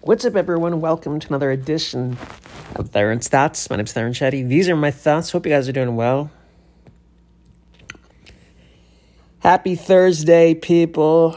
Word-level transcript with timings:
What's 0.00 0.24
up, 0.24 0.36
everyone? 0.36 0.80
Welcome 0.80 1.18
to 1.18 1.26
another 1.26 1.50
edition 1.50 2.16
of 2.76 2.90
Theron's 2.90 3.26
Thoughts. 3.26 3.68
My 3.68 3.74
name's 3.74 3.92
Theron 3.92 4.12
Shetty. 4.12 4.46
These 4.46 4.68
are 4.68 4.76
my 4.76 4.92
thoughts. 4.92 5.32
Hope 5.32 5.44
you 5.44 5.50
guys 5.50 5.68
are 5.68 5.72
doing 5.72 5.96
well. 5.96 6.30
Happy 9.40 9.74
Thursday, 9.74 10.54
people. 10.54 11.36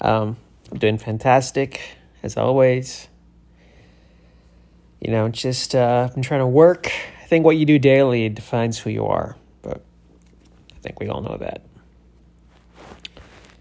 Um, 0.00 0.36
I'm 0.72 0.78
doing 0.78 0.98
fantastic, 0.98 1.80
as 2.24 2.36
always. 2.36 3.06
You 5.00 5.12
know, 5.12 5.28
just 5.28 5.76
uh, 5.76 6.08
been 6.12 6.24
trying 6.24 6.40
to 6.40 6.46
work. 6.48 6.90
I 7.22 7.26
think 7.26 7.44
what 7.44 7.56
you 7.56 7.66
do 7.66 7.78
daily 7.78 8.28
defines 8.30 8.80
who 8.80 8.90
you 8.90 9.06
are, 9.06 9.36
but 9.62 9.80
I 10.74 10.78
think 10.80 10.98
we 10.98 11.06
all 11.06 11.22
know 11.22 11.36
that. 11.38 11.62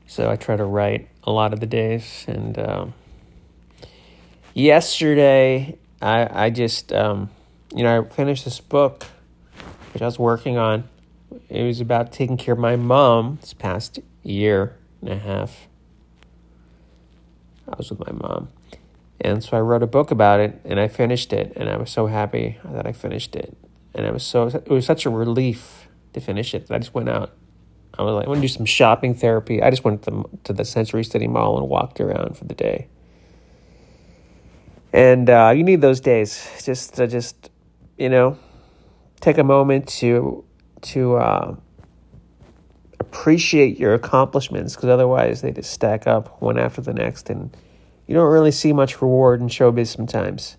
So 0.07 0.31
I 0.31 0.35
try 0.35 0.55
to 0.55 0.65
write 0.65 1.09
a 1.23 1.31
lot 1.31 1.53
of 1.53 1.59
the 1.59 1.67
days, 1.67 2.25
and 2.27 2.57
um, 2.57 2.93
yesterday 4.55 5.77
I 6.01 6.45
I 6.45 6.49
just 6.49 6.91
um, 6.91 7.29
you 7.75 7.83
know 7.83 8.01
I 8.01 8.09
finished 8.09 8.45
this 8.45 8.59
book 8.59 9.05
which 9.93 10.01
I 10.01 10.05
was 10.05 10.17
working 10.17 10.57
on. 10.57 10.89
It 11.47 11.63
was 11.63 11.79
about 11.79 12.11
taking 12.11 12.35
care 12.35 12.53
of 12.53 12.59
my 12.59 12.75
mom 12.75 13.37
this 13.39 13.53
past 13.53 13.99
year 14.23 14.75
and 15.01 15.09
a 15.09 15.17
half. 15.17 15.67
I 17.69 17.75
was 17.77 17.89
with 17.89 17.99
my 17.99 18.11
mom. 18.11 18.49
And 19.21 19.41
so 19.41 19.55
I 19.55 19.61
wrote 19.61 19.83
a 19.83 19.87
book 19.87 20.11
about 20.11 20.41
it 20.41 20.59
and 20.65 20.79
I 20.79 20.89
finished 20.89 21.31
it 21.31 21.53
and 21.55 21.69
I 21.69 21.77
was 21.77 21.89
so 21.89 22.07
happy 22.07 22.59
that 22.65 22.85
I 22.85 22.91
finished 22.91 23.35
it. 23.35 23.55
And 23.93 24.05
I 24.05 24.11
was 24.11 24.23
so 24.23 24.47
it 24.47 24.67
was 24.67 24.85
such 24.85 25.05
a 25.05 25.09
relief 25.09 25.87
to 26.11 26.19
finish 26.19 26.53
it 26.53 26.67
that 26.67 26.75
I 26.75 26.79
just 26.79 26.93
went 26.93 27.07
out. 27.07 27.31
I 27.97 28.03
was 28.03 28.15
like, 28.15 28.25
I 28.25 28.29
want 28.29 28.39
to 28.39 28.41
do 28.41 28.49
some 28.49 28.65
shopping 28.65 29.15
therapy. 29.15 29.63
I 29.63 29.69
just 29.69 29.85
went 29.85 30.03
to, 30.03 30.29
to 30.43 30.51
the 30.51 30.65
City 30.65 31.27
Mall 31.27 31.57
and 31.57 31.69
walked 31.69 32.01
around 32.01 32.37
for 32.37 32.43
the 32.43 32.53
day. 32.53 32.89
And 34.95 35.29
uh, 35.29 35.51
you 35.53 35.65
need 35.65 35.81
those 35.81 35.99
days 35.99 36.49
just 36.63 36.93
to 36.93 37.05
just, 37.05 37.51
you 37.97 38.07
know, 38.07 38.39
take 39.19 39.37
a 39.37 39.43
moment 39.43 39.89
to 39.99 40.45
to 40.83 41.17
uh, 41.17 41.55
appreciate 43.01 43.77
your 43.77 43.93
accomplishments 43.93 44.73
because 44.73 44.87
otherwise 44.87 45.41
they 45.41 45.51
just 45.51 45.71
stack 45.71 46.07
up 46.07 46.41
one 46.41 46.57
after 46.57 46.79
the 46.79 46.93
next 46.93 47.29
and 47.29 47.57
you 48.07 48.15
don't 48.15 48.31
really 48.31 48.51
see 48.51 48.71
much 48.71 49.01
reward 49.01 49.41
in 49.41 49.49
showbiz 49.49 49.87
sometimes. 49.87 50.55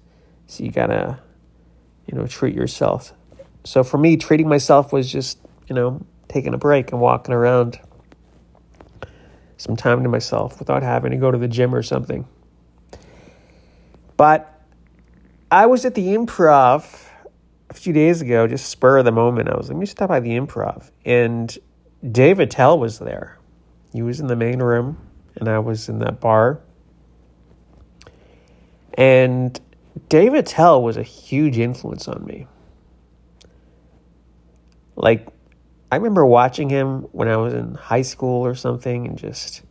So 0.49 0.65
you 0.65 0.71
gotta, 0.71 1.19
you 2.05 2.19
know, 2.19 2.27
treat 2.27 2.55
yourself. 2.55 3.15
So 3.65 3.83
for 3.83 3.97
me, 3.97 4.19
treating 4.19 4.51
myself 4.51 4.93
was 4.93 5.11
just, 5.11 5.39
you 5.67 5.75
know, 5.75 6.05
taking 6.29 6.53
a 6.53 6.59
break 6.59 6.93
and 6.93 7.01
walking 7.01 7.33
around 7.33 7.81
some 9.57 9.77
time 9.77 10.03
to 10.03 10.11
myself 10.11 10.59
without 10.59 10.83
having 10.83 11.13
to 11.13 11.17
go 11.17 11.31
to 11.31 11.39
the 11.39 11.49
gym 11.49 11.75
or 11.75 11.83
something. 11.83 12.29
But 14.17 14.63
I 15.51 15.67
was 15.67 15.85
at 15.85 15.95
the 15.95 16.15
improv 16.15 17.07
a 17.71 17.75
few 17.75 17.93
days 17.93 18.21
ago, 18.21 18.47
just 18.47 18.71
spur 18.71 18.99
of 18.99 19.05
the 19.05 19.13
moment. 19.13 19.49
I 19.49 19.57
was 19.57 19.69
like, 19.69 19.75
let 19.75 19.81
me 19.81 19.87
stop 19.87 20.09
by 20.09 20.21
the 20.21 20.31
improv. 20.31 20.91
And 21.05 21.57
Dave 22.11 22.41
Attell 22.41 22.79
was 22.79 22.99
there. 22.99 23.39
He 23.93 24.03
was 24.03 24.21
in 24.21 24.27
the 24.27 24.37
main 24.37 24.61
room, 24.61 24.99
and 25.37 25.49
I 25.49 25.59
was 25.59 25.89
in 25.89 25.99
that 26.01 26.21
bar. 26.21 26.61
And 28.95 29.59
Dave 30.09 30.35
Attell 30.35 30.83
was 30.83 30.97
a 30.97 31.03
huge 31.03 31.59
influence 31.59 32.09
on 32.09 32.25
me. 32.25 32.47
Like, 34.97 35.29
I 35.93 35.97
remember 35.97 36.25
watching 36.25 36.69
him 36.69 37.03
when 37.13 37.29
I 37.29 37.37
was 37.37 37.55
in 37.55 37.75
high 37.75 38.03
school 38.03 38.45
or 38.45 38.55
something, 38.55 39.07
and 39.07 39.19
just, 39.19 39.63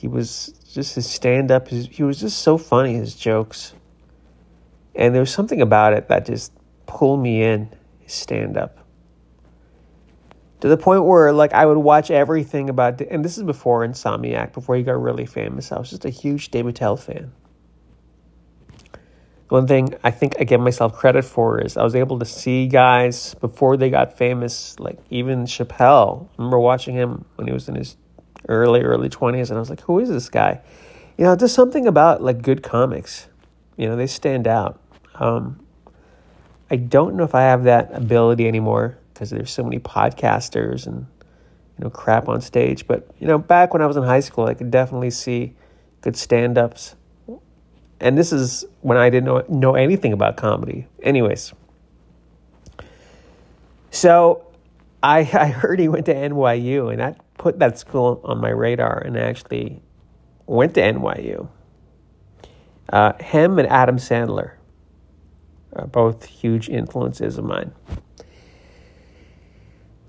he 0.00 0.08
was 0.08 0.54
just 0.72 0.94
his 0.94 1.06
stand 1.06 1.50
up, 1.50 1.68
he 1.68 2.02
was 2.02 2.18
just 2.18 2.38
so 2.38 2.56
funny, 2.56 2.94
his 2.94 3.14
jokes. 3.14 3.74
And 4.94 5.14
there 5.14 5.20
was 5.20 5.30
something 5.30 5.60
about 5.60 5.92
it 5.92 6.08
that 6.08 6.24
just 6.24 6.52
pulled 6.86 7.20
me 7.20 7.42
in, 7.42 7.68
his 7.98 8.14
stand 8.14 8.56
up. 8.56 8.78
To 10.60 10.68
the 10.68 10.78
point 10.78 11.04
where, 11.04 11.34
like, 11.34 11.52
I 11.52 11.66
would 11.66 11.76
watch 11.76 12.10
everything 12.10 12.70
about, 12.70 13.02
and 13.02 13.22
this 13.22 13.36
is 13.36 13.44
before 13.44 13.86
Insomniac, 13.86 14.54
before 14.54 14.74
he 14.74 14.82
got 14.82 15.00
really 15.02 15.26
famous. 15.26 15.70
I 15.70 15.78
was 15.78 15.90
just 15.90 16.06
a 16.06 16.10
huge 16.10 16.50
Dave 16.50 16.66
Attell 16.66 16.96
fan. 16.96 17.32
One 19.50 19.66
thing 19.66 19.94
I 20.02 20.12
think 20.12 20.36
I 20.40 20.44
give 20.44 20.62
myself 20.62 20.94
credit 20.94 21.26
for 21.26 21.60
is 21.60 21.76
I 21.76 21.82
was 21.82 21.94
able 21.94 22.20
to 22.20 22.24
see 22.24 22.68
guys 22.68 23.34
before 23.34 23.76
they 23.76 23.90
got 23.90 24.16
famous, 24.16 24.80
like 24.80 24.98
even 25.10 25.44
Chappelle. 25.44 26.24
I 26.24 26.28
remember 26.38 26.58
watching 26.58 26.94
him 26.94 27.26
when 27.34 27.46
he 27.48 27.52
was 27.52 27.68
in 27.68 27.74
his 27.74 27.98
early, 28.48 28.80
early 28.80 29.08
20s, 29.08 29.48
and 29.48 29.56
I 29.56 29.60
was 29.60 29.70
like, 29.70 29.80
who 29.82 29.98
is 29.98 30.08
this 30.08 30.28
guy? 30.28 30.60
You 31.16 31.24
know, 31.24 31.34
there's 31.34 31.54
something 31.54 31.86
about 31.86 32.22
like 32.22 32.42
good 32.42 32.62
comics. 32.62 33.28
You 33.76 33.88
know, 33.88 33.96
they 33.96 34.06
stand 34.06 34.46
out. 34.46 34.80
Um, 35.14 35.64
I 36.70 36.76
don't 36.76 37.16
know 37.16 37.24
if 37.24 37.34
I 37.34 37.42
have 37.42 37.64
that 37.64 37.90
ability 37.94 38.46
anymore 38.46 38.98
because 39.12 39.30
there's 39.30 39.50
so 39.50 39.62
many 39.62 39.78
podcasters 39.78 40.86
and 40.86 41.06
you 41.78 41.84
know 41.84 41.90
crap 41.90 42.28
on 42.28 42.40
stage. 42.40 42.86
But 42.86 43.08
you 43.18 43.26
know, 43.26 43.38
back 43.38 43.72
when 43.72 43.82
I 43.82 43.86
was 43.86 43.96
in 43.96 44.02
high 44.02 44.20
school, 44.20 44.46
I 44.46 44.54
could 44.54 44.70
definitely 44.70 45.10
see 45.10 45.54
good 46.00 46.16
stand-ups 46.16 46.94
and 48.00 48.16
this 48.16 48.32
is 48.32 48.64
when 48.80 48.96
I 48.96 49.10
didn't 49.10 49.26
know, 49.26 49.44
know 49.48 49.74
anything 49.74 50.12
about 50.12 50.36
comedy. 50.36 50.86
Anyways, 51.02 51.52
so 53.90 54.46
I, 55.02 55.18
I 55.32 55.46
heard 55.46 55.78
he 55.78 55.88
went 55.88 56.06
to 56.06 56.14
NYU, 56.14 56.90
and 56.90 57.00
that 57.00 57.20
put 57.40 57.58
that 57.58 57.78
school 57.78 58.20
on 58.22 58.38
my 58.38 58.50
radar, 58.50 58.98
and 58.98 59.16
actually 59.16 59.82
went 60.46 60.74
to 60.74 60.82
NYU. 60.82 61.48
Uh, 62.92 63.14
him 63.18 63.58
and 63.58 63.66
Adam 63.66 63.96
Sandler 63.96 64.52
are 65.72 65.86
both 65.86 66.26
huge 66.26 66.68
influences 66.68 67.38
of 67.38 67.46
mine. 67.46 67.72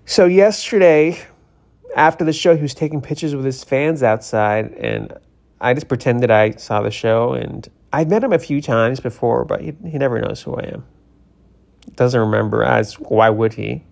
So 0.05 0.25
yesterday, 0.25 1.21
after 1.95 2.25
the 2.25 2.33
show, 2.33 2.53
he 2.53 2.61
was 2.61 2.73
taking 2.73 2.99
pictures 2.99 3.33
with 3.33 3.45
his 3.45 3.63
fans 3.63 4.03
outside, 4.03 4.73
and 4.73 5.13
I 5.61 5.73
just 5.73 5.87
pretended 5.87 6.31
I 6.31 6.51
saw 6.51 6.81
the 6.81 6.91
show, 6.91 7.31
and 7.31 7.65
I'd 7.93 8.09
met 8.09 8.25
him 8.25 8.33
a 8.33 8.39
few 8.39 8.61
times 8.61 8.99
before, 8.99 9.45
but 9.45 9.61
he, 9.61 9.73
he 9.85 9.97
never 9.97 10.19
knows 10.19 10.41
who 10.41 10.55
I 10.55 10.63
am. 10.63 10.85
Doesn't 11.95 12.19
remember 12.19 12.61
as 12.61 12.95
why 12.95 13.29
would 13.29 13.53
he? 13.53 13.85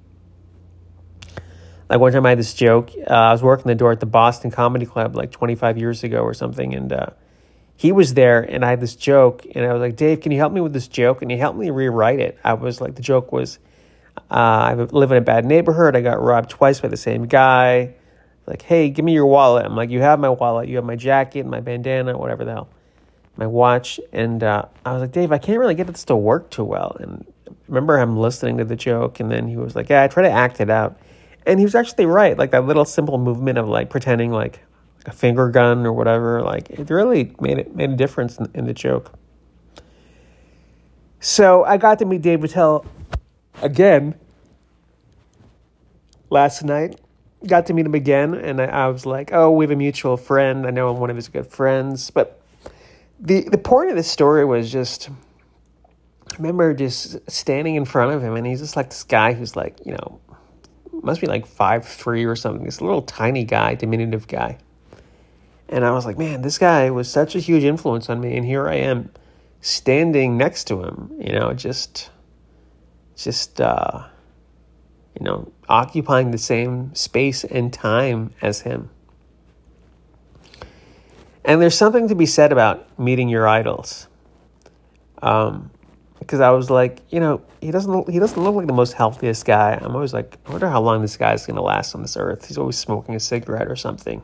Like 1.90 2.00
one 2.00 2.12
time 2.12 2.26
I 2.26 2.30
had 2.30 2.40
this 2.40 2.54
joke. 2.54 2.92
Uh, 2.96 3.14
I 3.14 3.32
was 3.32 3.42
working 3.42 3.68
the 3.68 3.76
door 3.76 3.92
at 3.92 4.00
the 4.00 4.06
Boston 4.06 4.52
Comedy 4.52 4.86
Club 4.86 5.16
like 5.16 5.32
25 5.32 5.78
years 5.78 6.04
ago 6.04 6.20
or 6.20 6.34
something, 6.34 6.76
and 6.76 6.94
uh, 6.94 7.08
he 7.76 7.92
was 7.92 8.14
there, 8.14 8.42
and 8.42 8.64
I 8.64 8.70
had 8.70 8.80
this 8.80 8.96
joke, 8.96 9.46
and 9.56 9.66
I 9.66 9.74
was 9.74 9.80
like, 9.80 9.96
Dave, 9.96 10.22
can 10.22 10.32
you 10.32 10.38
help 10.38 10.54
me 10.54 10.62
with 10.62 10.74
this 10.74 10.88
joke? 10.88 11.22
And 11.22 11.32
he 11.32 11.38
helped 11.38 11.58
me 11.58 11.70
rewrite 11.72 12.20
it. 12.20 12.38
I 12.44 12.54
was 12.54 12.80
like, 12.80 12.96
the 12.96 13.02
joke 13.02 13.32
was, 13.32 13.58
uh, 14.30 14.34
I 14.34 14.74
live 14.76 15.12
in 15.12 15.18
a 15.18 15.22
bad 15.22 15.46
neighborhood. 15.46 15.96
I 15.96 16.02
got 16.02 16.22
robbed 16.22 16.50
twice 16.50 16.80
by 16.80 16.90
the 16.90 16.98
same 16.98 17.26
guy. 17.26 17.96
Like, 18.46 18.62
hey, 18.62 18.90
give 18.90 19.06
me 19.06 19.14
your 19.14 19.28
wallet. 19.28 19.66
I'm 19.66 19.76
like, 19.76 19.90
you 19.90 20.02
have 20.02 20.20
my 20.20 20.30
wallet. 20.30 20.68
You 20.68 20.76
have 20.76 20.86
my 20.86 20.96
jacket, 20.96 21.46
my 21.46 21.60
bandana, 21.60 22.18
whatever 22.18 22.46
the 22.46 22.52
hell 22.52 22.70
my 23.40 23.48
watch, 23.48 24.00
and 24.12 24.44
uh, 24.44 24.66
I 24.86 24.92
was 24.92 25.02
like, 25.02 25.14
Dave, 25.14 25.32
I 25.32 25.38
can't 25.38 25.60
really 25.60 25.74
get 25.74 25.88
this 25.88 26.04
to 26.06 26.16
work 26.16 26.50
too 26.52 26.66
well. 26.66 26.98
And 27.00 27.26
I 27.48 27.52
remember 27.70 27.98
him 27.98 28.18
listening 28.18 28.58
to 28.58 28.66
the 28.66 28.76
joke, 28.76 29.22
and 29.22 29.32
then 29.32 29.48
he 29.48 29.56
was 29.56 29.76
like, 29.76 29.90
Yeah, 29.90 30.04
I 30.04 30.08
try 30.10 30.24
to 30.24 30.30
act 30.30 30.60
it 30.60 30.70
out, 30.70 31.00
and 31.50 31.60
he 31.60 31.66
was 31.66 31.76
actually 31.76 32.06
right. 32.06 32.38
Like 32.38 32.52
that 32.52 32.66
little 32.66 32.86
simple 32.86 33.18
movement 33.18 33.58
of 33.58 33.68
like 33.68 33.90
pretending 33.90 34.32
like, 34.32 34.62
a 35.06 35.12
finger 35.12 35.50
gun 35.50 35.86
or 35.86 35.94
whatever, 35.94 36.42
like 36.42 36.70
it 36.70 36.90
really 36.90 37.34
made 37.40 37.58
it 37.58 37.76
made 37.76 37.90
a 37.90 37.96
difference 37.96 38.38
in, 38.38 38.50
in 38.54 38.66
the 38.66 38.74
joke. 38.74 39.12
So 41.20 41.64
I 41.64 41.78
got 41.78 42.00
to 42.00 42.06
meet 42.06 42.22
Dave 42.22 42.44
Attell 42.44 42.86
again 43.62 44.16
last 46.30 46.64
night. 46.64 47.00
Got 47.46 47.68
to 47.68 47.74
meet 47.74 47.86
him 47.86 47.96
again, 47.96 48.34
and 48.34 48.62
I, 48.62 48.66
I 48.66 48.88
was 48.88 49.06
like, 49.06 49.32
"Oh, 49.32 49.52
we 49.52 49.64
have 49.64 49.72
a 49.72 49.76
mutual 49.76 50.18
friend. 50.18 50.68
I 50.68 50.72
know 50.72 50.90
I'm 50.90 51.00
one 51.00 51.10
of 51.10 51.16
his 51.16 51.30
good 51.30 51.48
friends." 51.48 52.12
But 52.12 52.42
the 53.20 53.48
the 53.50 53.58
point 53.58 53.90
of 53.90 53.96
this 53.96 54.12
story 54.12 54.44
was 54.44 54.70
just 54.70 55.10
I 55.10 56.36
remember 56.38 56.74
just 56.74 57.32
standing 57.32 57.76
in 57.76 57.86
front 57.86 58.14
of 58.14 58.22
him 58.22 58.36
and 58.36 58.46
he's 58.46 58.60
just 58.60 58.76
like 58.76 58.90
this 58.90 59.04
guy 59.04 59.34
who's 59.34 59.56
like, 59.56 59.78
you 59.86 59.94
know, 59.94 60.20
must 61.04 61.22
be 61.22 61.28
like 61.28 61.46
five 61.46 61.86
three 61.86 62.26
or 62.26 62.36
something, 62.36 62.66
this 62.66 62.82
little 62.82 63.02
tiny 63.02 63.44
guy, 63.44 63.76
diminutive 63.76 64.28
guy. 64.28 64.58
And 65.68 65.86
I 65.86 65.92
was 65.92 66.06
like, 66.06 66.18
man, 66.18 66.42
this 66.42 66.58
guy 66.58 66.90
was 66.90 67.10
such 67.10 67.36
a 67.36 67.40
huge 67.40 67.64
influence 67.64 68.10
on 68.10 68.20
me, 68.20 68.36
and 68.36 68.46
here 68.46 68.68
I 68.68 68.76
am 68.76 69.12
standing 69.62 70.38
next 70.38 70.66
to 70.66 70.84
him, 70.84 71.12
you 71.20 71.34
know, 71.34 71.54
just 71.54 72.10
just 73.16 73.60
uh 73.60 74.06
you 75.20 75.26
know, 75.26 75.52
occupying 75.68 76.32
the 76.32 76.38
same 76.38 76.94
space 76.96 77.44
and 77.44 77.74
time 77.74 78.32
as 78.42 78.62
him. 78.62 78.90
And 81.44 81.62
there's 81.62 81.78
something 81.78 82.08
to 82.08 82.16
be 82.16 82.26
said 82.26 82.52
about 82.52 83.00
meeting 83.00 83.28
your 83.28 83.48
idols. 83.48 84.08
Um, 85.22 85.72
because 86.20 86.42
I 86.42 86.52
was 86.52 86.70
like, 86.70 87.02
you 87.10 87.20
know, 87.20 87.42
he 87.62 87.72
doesn't 87.72 88.10
he 88.10 88.20
doesn't 88.20 88.42
look 88.42 88.56
like 88.56 88.68
the 88.68 88.74
most 88.74 88.94
healthiest 88.94 89.46
guy. 89.46 89.80
I'm 89.82 89.96
always 89.96 90.14
like, 90.14 90.38
I 90.46 90.52
wonder 90.52 90.70
how 90.70 90.82
long 90.82 91.02
this 91.02 91.18
guy's 91.18 91.46
gonna 91.46 91.62
last 91.62 91.96
on 91.96 92.02
this 92.02 92.18
earth. 92.18 92.48
He's 92.48 92.58
always 92.58 92.78
smoking 92.78 93.16
a 93.16 93.20
cigarette 93.20 93.68
or 93.68 93.76
something. 93.76 94.22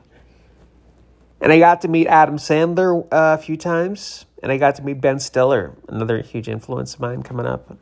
And 1.41 1.51
I 1.51 1.59
got 1.59 1.81
to 1.81 1.87
meet 1.87 2.07
Adam 2.07 2.37
Sandler 2.37 3.03
uh, 3.11 3.35
a 3.35 3.37
few 3.37 3.57
times, 3.57 4.25
and 4.41 4.51
I 4.51 4.57
got 4.57 4.75
to 4.75 4.83
meet 4.83 5.01
Ben 5.01 5.19
Stiller, 5.19 5.75
another 5.87 6.21
huge 6.21 6.47
influence 6.47 6.95
of 6.95 7.01
mine 7.01 7.23
coming 7.23 7.45
up. 7.45 7.77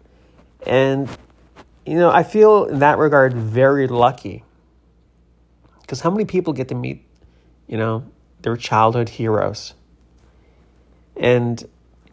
And, 0.66 1.08
you 1.86 1.96
know, 1.96 2.10
I 2.10 2.24
feel 2.24 2.66
in 2.66 2.80
that 2.80 2.98
regard 2.98 3.34
very 3.34 3.88
lucky. 3.88 4.44
Because 5.82 6.02
how 6.02 6.10
many 6.10 6.26
people 6.26 6.54
get 6.54 6.70
to 6.70 6.76
meet, 6.76 7.06
you 7.68 7.78
know, 7.78 8.06
their 8.42 8.58
childhood 8.58 9.10
heroes? 9.10 9.76
And, 11.16 11.64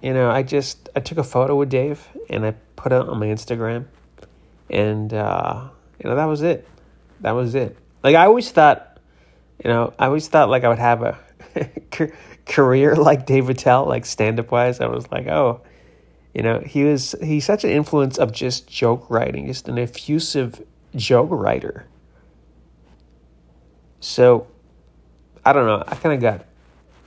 you 0.02 0.14
know, 0.14 0.30
I 0.30 0.42
just, 0.42 0.88
I 0.96 1.00
took 1.00 1.18
a 1.18 1.24
photo 1.24 1.56
with 1.56 1.68
Dave 1.68 2.06
and 2.28 2.46
I 2.46 2.52
put 2.76 2.92
it 2.92 3.00
on 3.00 3.18
my 3.18 3.26
Instagram. 3.26 3.86
And, 4.68 5.12
uh, 5.12 5.68
you 6.02 6.08
know, 6.08 6.16
that 6.16 6.24
was 6.24 6.42
it. 6.42 6.66
That 7.20 7.32
was 7.32 7.54
it. 7.54 7.76
Like, 8.02 8.16
I 8.16 8.24
always 8.24 8.50
thought, 8.50 8.98
you 9.62 9.70
know, 9.70 9.92
I 9.98 10.06
always 10.06 10.28
thought 10.28 10.48
like 10.48 10.64
I 10.64 10.68
would 10.68 10.78
have 10.78 11.02
a 11.02 11.18
career 12.46 12.96
like 12.96 13.26
Dave 13.26 13.50
Attell, 13.50 13.86
like 13.86 14.06
stand 14.06 14.40
up 14.40 14.50
wise. 14.50 14.80
I 14.80 14.86
was 14.86 15.10
like, 15.10 15.26
oh, 15.26 15.60
you 16.34 16.42
know, 16.42 16.60
he 16.60 16.84
was, 16.84 17.14
he's 17.22 17.44
such 17.44 17.64
an 17.64 17.70
influence 17.70 18.16
of 18.16 18.32
just 18.32 18.68
joke 18.68 19.10
writing, 19.10 19.46
just 19.46 19.68
an 19.68 19.78
effusive 19.78 20.64
joke 20.94 21.28
writer. 21.30 21.86
So, 23.98 24.46
I 25.44 25.52
don't 25.52 25.66
know. 25.66 25.82
I 25.86 25.94
kind 25.96 26.14
of 26.14 26.20
got, 26.22 26.46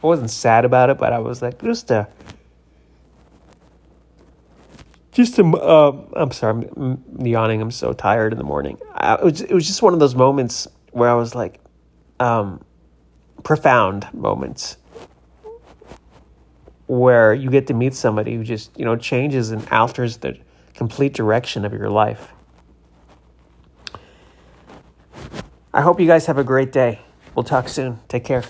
I 0.03 0.07
wasn't 0.07 0.29
sad 0.29 0.65
about 0.65 0.91
it, 0.91 0.97
but 0.99 1.11
I 1.13 1.19
was 1.19 1.41
like, 1.41 1.59
just 1.61 1.89
a, 1.89 2.07
just 5.13 5.39
a, 5.39 5.45
uh, 5.45 6.05
I'm 6.13 6.31
sorry, 6.31 6.67
I'm 6.75 7.03
yawning. 7.25 7.61
I'm 7.61 7.71
so 7.71 7.93
tired 7.93 8.31
in 8.31 8.37
the 8.37 8.43
morning. 8.43 8.79
I, 8.93 9.15
it, 9.15 9.23
was, 9.23 9.41
it 9.41 9.53
was 9.53 9.67
just 9.67 9.81
one 9.81 9.93
of 9.93 9.99
those 9.99 10.15
moments 10.15 10.67
where 10.91 11.09
I 11.09 11.13
was 11.13 11.35
like, 11.35 11.59
um, 12.19 12.63
profound 13.43 14.07
moments 14.13 14.77
where 16.87 17.33
you 17.33 17.49
get 17.49 17.67
to 17.67 17.73
meet 17.73 17.93
somebody 17.93 18.35
who 18.35 18.43
just, 18.43 18.77
you 18.77 18.85
know, 18.85 18.95
changes 18.95 19.51
and 19.51 19.67
alters 19.69 20.17
the 20.17 20.37
complete 20.73 21.13
direction 21.13 21.65
of 21.65 21.73
your 21.73 21.89
life. 21.89 22.33
I 25.73 25.81
hope 25.81 25.99
you 25.99 26.07
guys 26.07 26.25
have 26.27 26.37
a 26.37 26.43
great 26.43 26.71
day. 26.71 26.99
We'll 27.35 27.43
talk 27.43 27.67
soon. 27.67 27.99
Take 28.07 28.25
care. 28.25 28.43